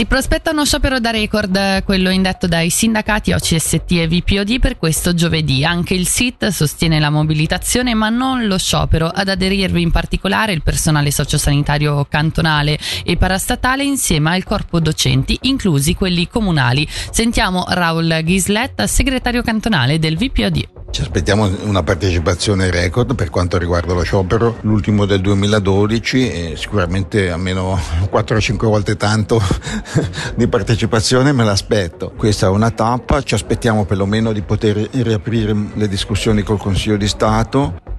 Si 0.00 0.06
prospetta 0.06 0.52
uno 0.52 0.64
sciopero 0.64 0.98
da 0.98 1.10
record, 1.10 1.84
quello 1.84 2.08
indetto 2.08 2.46
dai 2.46 2.70
sindacati 2.70 3.34
OCST 3.34 3.84
e 3.90 4.08
VPOD 4.08 4.58
per 4.58 4.78
questo 4.78 5.12
giovedì. 5.12 5.62
Anche 5.62 5.92
il 5.92 6.06
SIT 6.06 6.46
sostiene 6.46 6.98
la 6.98 7.10
mobilitazione 7.10 7.92
ma 7.92 8.08
non 8.08 8.46
lo 8.46 8.56
sciopero. 8.56 9.08
Ad 9.08 9.28
aderirvi 9.28 9.82
in 9.82 9.90
particolare 9.90 10.52
il 10.52 10.62
personale 10.62 11.10
sociosanitario 11.10 12.06
cantonale 12.08 12.78
e 13.04 13.18
parastatale 13.18 13.84
insieme 13.84 14.34
al 14.34 14.42
corpo 14.42 14.80
docenti, 14.80 15.36
inclusi 15.42 15.94
quelli 15.94 16.26
comunali. 16.28 16.88
Sentiamo 16.88 17.66
Raul 17.68 18.20
Ghislet, 18.22 18.84
segretario 18.84 19.42
cantonale 19.42 19.98
del 19.98 20.16
VPOD. 20.16 20.79
Ci 20.90 21.02
aspettiamo 21.02 21.48
una 21.62 21.84
partecipazione 21.84 22.68
record 22.68 23.14
per 23.14 23.30
quanto 23.30 23.58
riguarda 23.58 23.94
lo 23.94 24.02
sciopero, 24.02 24.56
l'ultimo 24.62 25.06
del 25.06 25.20
2012 25.20 26.30
e 26.30 26.56
sicuramente 26.56 27.30
almeno 27.30 27.78
4-5 28.10 28.56
volte 28.66 28.96
tanto 28.96 29.40
di 30.34 30.48
partecipazione 30.48 31.30
me 31.32 31.44
l'aspetto. 31.44 32.12
Questa 32.16 32.46
è 32.46 32.48
una 32.50 32.72
tappa, 32.72 33.22
ci 33.22 33.34
aspettiamo 33.34 33.84
perlomeno 33.84 34.32
di 34.32 34.42
poter 34.42 34.88
riaprire 34.90 35.54
le 35.74 35.86
discussioni 35.86 36.42
col 36.42 36.58
Consiglio 36.58 36.96
di 36.96 37.06
Stato 37.08 37.89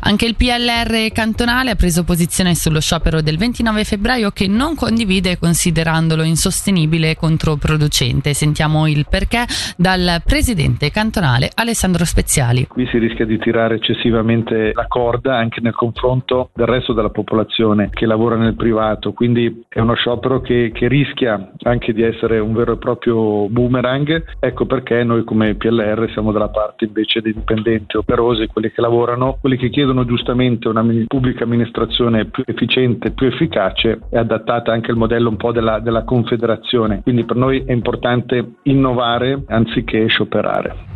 anche 0.00 0.26
il 0.26 0.36
PLR 0.36 1.10
cantonale 1.12 1.70
ha 1.70 1.74
preso 1.74 2.04
posizione 2.04 2.54
sullo 2.54 2.80
sciopero 2.80 3.20
del 3.20 3.36
29 3.36 3.84
febbraio 3.84 4.30
che 4.30 4.46
non 4.46 4.74
condivide 4.74 5.38
considerandolo 5.38 6.22
insostenibile 6.22 7.10
e 7.10 7.16
controproducente. 7.16 8.34
Sentiamo 8.34 8.86
il 8.86 9.06
perché 9.08 9.44
dal 9.76 10.22
presidente 10.24 10.90
cantonale 10.90 11.50
Alessandro 11.54 12.04
Speziali. 12.04 12.66
Qui 12.66 12.86
si 12.90 12.98
rischia 12.98 13.26
di 13.26 13.38
tirare 13.38 13.76
eccessivamente 13.76 14.72
la 14.74 14.86
corda 14.86 15.36
anche 15.36 15.60
nel 15.60 15.74
confronto 15.74 16.50
del 16.54 16.66
resto 16.66 16.92
della 16.92 17.10
popolazione 17.10 17.90
che 17.90 18.06
lavora 18.06 18.36
nel 18.36 18.54
privato, 18.54 19.12
quindi 19.12 19.64
è 19.68 19.80
uno 19.80 19.94
sciopero 19.94 20.40
che, 20.40 20.70
che 20.72 20.88
rischia 20.88 21.52
anche 21.62 21.92
di 21.92 22.02
essere 22.02 22.38
un 22.38 22.52
vero 22.54 22.72
e 22.72 22.76
proprio 22.78 23.48
boomerang. 23.48 24.24
Ecco 24.38 24.66
perché 24.66 25.02
noi 25.04 25.24
come 25.24 25.54
PLR 25.54 26.10
siamo 26.12 26.32
dalla 26.32 26.48
parte 26.48 26.86
invece 26.86 27.20
dei 27.20 27.34
dipendenti 27.34 27.96
operosi, 27.96 28.46
quelli 28.46 28.70
che 28.70 28.80
lavorano, 28.80 29.36
quelli 29.40 29.56
che 29.58 29.68
chiedono 29.68 30.06
giustamente 30.06 30.68
una 30.68 30.84
pubblica 31.06 31.44
amministrazione 31.44 32.26
più 32.26 32.42
efficiente, 32.46 33.10
più 33.10 33.26
efficace 33.26 34.00
e 34.10 34.16
adattata 34.16 34.72
anche 34.72 34.90
al 34.90 34.96
modello 34.96 35.28
un 35.28 35.36
po' 35.36 35.52
della, 35.52 35.80
della 35.80 36.04
confederazione. 36.04 37.02
Quindi 37.02 37.24
per 37.24 37.36
noi 37.36 37.64
è 37.66 37.72
importante 37.72 38.54
innovare 38.62 39.42
anziché 39.48 40.06
scioperare. 40.06 40.87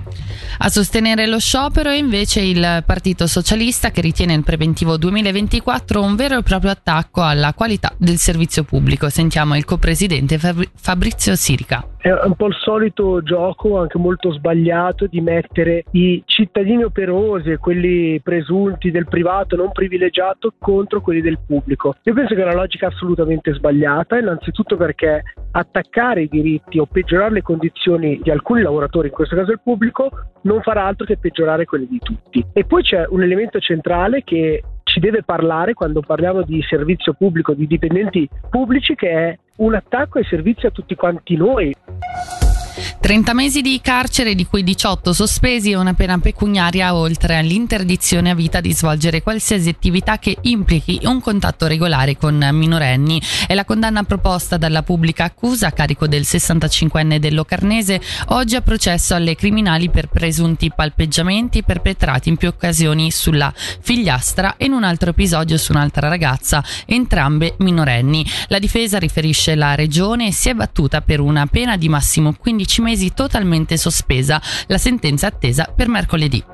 A 0.58 0.68
sostenere 0.68 1.26
lo 1.26 1.38
sciopero 1.38 1.90
è 1.90 1.96
invece 1.96 2.40
il 2.40 2.82
Partito 2.86 3.26
Socialista 3.26 3.90
che 3.90 4.00
ritiene 4.00 4.34
il 4.34 4.44
preventivo 4.44 4.96
2024 4.96 6.02
un 6.02 6.14
vero 6.14 6.38
e 6.38 6.42
proprio 6.42 6.70
attacco 6.70 7.22
alla 7.22 7.52
qualità 7.52 7.92
del 7.96 8.16
servizio 8.16 8.62
pubblico. 8.62 9.08
Sentiamo 9.08 9.56
il 9.56 9.64
co-presidente 9.64 10.38
Fabrizio 10.38 11.34
Sirica. 11.34 11.86
È 12.02 12.10
un 12.10 12.34
po' 12.34 12.48
il 12.48 12.56
solito 12.60 13.22
gioco, 13.22 13.78
anche 13.78 13.96
molto 13.96 14.32
sbagliato, 14.32 15.06
di 15.06 15.20
mettere 15.20 15.84
i 15.92 16.20
cittadini 16.26 16.82
operosi 16.82 17.56
quelli 17.58 18.20
presunti 18.20 18.90
del 18.90 19.06
privato 19.06 19.54
non 19.54 19.70
privilegiato 19.70 20.52
contro 20.58 21.00
quelli 21.00 21.20
del 21.20 21.38
pubblico. 21.46 21.94
Io 22.02 22.12
penso 22.12 22.34
che 22.34 22.40
è 22.40 22.44
una 22.44 22.54
logica 22.54 22.88
assolutamente 22.88 23.54
sbagliata, 23.54 24.18
innanzitutto 24.18 24.76
perché 24.76 25.22
attaccare 25.52 26.22
i 26.22 26.28
diritti 26.28 26.78
o 26.78 26.86
peggiorare 26.86 27.34
le 27.34 27.42
condizioni 27.42 28.20
di 28.22 28.30
alcuni 28.30 28.62
lavoratori, 28.62 29.08
in 29.08 29.14
questo 29.14 29.36
caso 29.36 29.52
il 29.52 29.60
pubblico, 29.62 30.10
non 30.42 30.60
farà 30.62 30.84
altro 30.86 31.06
che 31.06 31.18
peggiorare 31.18 31.64
quelle 31.64 31.86
di 31.86 31.98
tutti. 31.98 32.44
E 32.52 32.64
poi 32.64 32.82
c'è 32.82 33.06
un 33.08 33.22
elemento 33.22 33.58
centrale 33.60 34.22
che 34.24 34.62
ci 34.84 35.00
deve 35.00 35.22
parlare 35.22 35.74
quando 35.74 36.00
parliamo 36.00 36.42
di 36.42 36.62
servizio 36.62 37.12
pubblico, 37.14 37.54
di 37.54 37.66
dipendenti 37.66 38.28
pubblici, 38.50 38.94
che 38.94 39.10
è 39.10 39.38
un 39.56 39.74
attacco 39.74 40.18
ai 40.18 40.24
servizi 40.24 40.66
a 40.66 40.70
tutti 40.70 40.94
quanti 40.94 41.36
noi. 41.36 41.74
30 43.02 43.34
mesi 43.34 43.62
di 43.62 43.80
carcere, 43.82 44.36
di 44.36 44.46
cui 44.46 44.62
18 44.62 45.12
sospesi 45.12 45.72
e 45.72 45.76
una 45.76 45.92
pena 45.92 46.18
pecuniaria, 46.18 46.94
oltre 46.94 47.36
all'interdizione 47.36 48.30
a 48.30 48.34
vita 48.36 48.60
di 48.60 48.72
svolgere 48.72 49.22
qualsiasi 49.22 49.68
attività 49.68 50.20
che 50.20 50.36
implichi 50.42 51.00
un 51.02 51.20
contatto 51.20 51.66
regolare 51.66 52.16
con 52.16 52.48
minorenni. 52.52 53.20
È 53.48 53.54
la 53.54 53.64
condanna 53.64 54.04
proposta 54.04 54.56
dalla 54.56 54.84
pubblica 54.84 55.24
accusa 55.24 55.66
a 55.66 55.72
carico 55.72 56.06
del 56.06 56.22
65enne 56.22 57.16
dell'Ocarnese, 57.16 58.00
oggi 58.26 58.54
a 58.54 58.60
processo 58.60 59.16
alle 59.16 59.34
criminali 59.34 59.90
per 59.90 60.06
presunti 60.06 60.70
palpeggiamenti 60.72 61.64
perpetrati 61.64 62.28
in 62.28 62.36
più 62.36 62.46
occasioni 62.46 63.10
sulla 63.10 63.52
figliastra 63.56 64.54
e 64.56 64.66
in 64.66 64.72
un 64.72 64.84
altro 64.84 65.10
episodio 65.10 65.58
su 65.58 65.72
un'altra 65.72 66.06
ragazza, 66.06 66.62
entrambe 66.86 67.56
minorenni. 67.58 68.24
La 68.46 68.60
difesa 68.60 69.00
riferisce 69.00 69.56
la 69.56 69.74
regione 69.74 70.30
si 70.30 70.50
è 70.50 70.54
battuta 70.54 71.00
per 71.00 71.18
una 71.18 71.46
pena 71.46 71.76
di 71.76 71.88
massimo 71.88 72.32
15 72.32 72.80
mesi 72.80 72.90
mesi 72.92 73.12
totalmente 73.14 73.76
sospesa, 73.78 74.40
la 74.66 74.78
sentenza 74.78 75.26
attesa 75.26 75.72
per 75.74 75.88
mercoledì. 75.88 76.44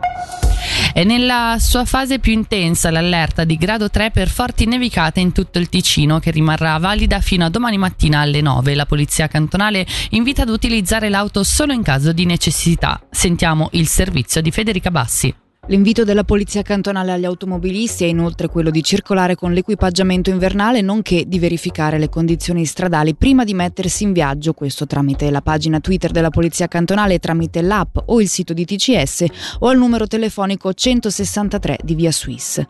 È 0.92 1.04
nella 1.04 1.56
sua 1.58 1.84
fase 1.84 2.18
più 2.18 2.32
intensa 2.32 2.90
l'allerta 2.90 3.44
di 3.44 3.56
grado 3.56 3.90
3 3.90 4.10
per 4.10 4.28
forti 4.28 4.66
nevicate 4.66 5.20
in 5.20 5.32
tutto 5.32 5.58
il 5.58 5.68
Ticino 5.68 6.18
che 6.18 6.30
rimarrà 6.30 6.78
valida 6.78 7.20
fino 7.20 7.44
a 7.44 7.50
domani 7.50 7.78
mattina 7.78 8.20
alle 8.20 8.40
9. 8.40 8.74
La 8.74 8.86
polizia 8.86 9.28
cantonale 9.28 9.86
invita 10.10 10.42
ad 10.42 10.48
utilizzare 10.48 11.08
l'auto 11.08 11.42
solo 11.44 11.72
in 11.72 11.82
caso 11.82 12.12
di 12.12 12.24
necessità. 12.24 13.00
Sentiamo 13.10 13.68
il 13.72 13.86
servizio 13.86 14.40
di 14.40 14.50
Federica 14.50 14.90
Bassi. 14.90 15.34
L'invito 15.70 16.02
della 16.02 16.24
Polizia 16.24 16.62
Cantonale 16.62 17.12
agli 17.12 17.26
automobilisti 17.26 18.04
è 18.04 18.06
inoltre 18.06 18.48
quello 18.48 18.70
di 18.70 18.82
circolare 18.82 19.34
con 19.34 19.52
l'equipaggiamento 19.52 20.30
invernale 20.30 20.80
nonché 20.80 21.24
di 21.26 21.38
verificare 21.38 21.98
le 21.98 22.08
condizioni 22.08 22.64
stradali 22.64 23.14
prima 23.14 23.44
di 23.44 23.52
mettersi 23.52 24.04
in 24.04 24.14
viaggio, 24.14 24.54
questo 24.54 24.86
tramite 24.86 25.30
la 25.30 25.42
pagina 25.42 25.78
Twitter 25.78 26.10
della 26.10 26.30
Polizia 26.30 26.68
Cantonale, 26.68 27.18
tramite 27.18 27.60
l'app 27.60 27.98
o 28.06 28.18
il 28.22 28.28
sito 28.28 28.54
di 28.54 28.64
TCS 28.64 29.26
o 29.58 29.68
al 29.68 29.76
numero 29.76 30.06
telefonico 30.06 30.72
163 30.72 31.80
di 31.84 31.94
Via 31.94 32.12
Swiss. 32.12 32.62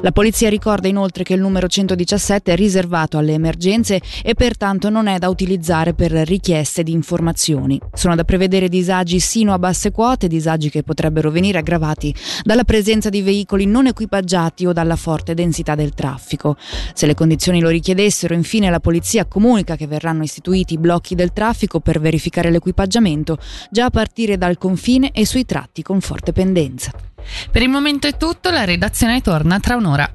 La 0.00 0.12
Polizia 0.12 0.48
ricorda 0.48 0.88
inoltre 0.88 1.24
che 1.24 1.34
il 1.34 1.40
numero 1.42 1.66
117 1.66 2.54
è 2.54 2.56
riservato 2.56 3.18
alle 3.18 3.34
emergenze 3.34 4.00
e 4.22 4.32
pertanto 4.32 4.88
non 4.88 5.08
è 5.08 5.18
da 5.18 5.28
utilizzare 5.28 5.92
per 5.92 6.10
richieste 6.10 6.82
di 6.82 6.92
informazioni. 6.92 7.78
Sono 7.92 8.14
da 8.14 8.24
prevedere 8.24 8.70
disagi 8.70 9.20
sino 9.20 9.52
a 9.52 9.58
basse 9.58 9.90
quote, 9.90 10.26
disagi 10.26 10.70
che 10.70 10.82
potrebbero 10.82 11.30
venire 11.30 11.58
aggravati 11.58 12.14
dalla 12.46 12.62
presenza 12.62 13.08
di 13.08 13.22
veicoli 13.22 13.66
non 13.66 13.88
equipaggiati 13.88 14.66
o 14.66 14.72
dalla 14.72 14.94
forte 14.94 15.34
densità 15.34 15.74
del 15.74 15.94
traffico. 15.94 16.56
Se 16.94 17.04
le 17.04 17.14
condizioni 17.14 17.58
lo 17.58 17.68
richiedessero, 17.68 18.34
infine 18.34 18.70
la 18.70 18.78
polizia 18.78 19.24
comunica 19.24 19.74
che 19.74 19.88
verranno 19.88 20.22
istituiti 20.22 20.78
blocchi 20.78 21.16
del 21.16 21.32
traffico 21.32 21.80
per 21.80 21.98
verificare 21.98 22.52
l'equipaggiamento 22.52 23.38
già 23.68 23.86
a 23.86 23.90
partire 23.90 24.38
dal 24.38 24.58
confine 24.58 25.10
e 25.10 25.26
sui 25.26 25.44
tratti 25.44 25.82
con 25.82 26.00
forte 26.00 26.32
pendenza. 26.32 26.92
Per 27.50 27.62
il 27.62 27.68
momento 27.68 28.06
è 28.06 28.16
tutto, 28.16 28.50
la 28.50 28.64
redazione 28.64 29.20
torna 29.20 29.58
tra 29.58 29.74
un'ora. 29.74 30.08